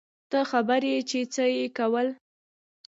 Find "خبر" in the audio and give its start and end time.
0.51-0.81